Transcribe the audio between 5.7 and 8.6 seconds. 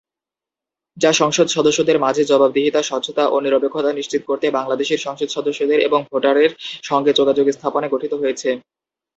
এবং ভোটারের সঙ্গে যোগাযোগ স্থাপনে গঠিত হয়েছে।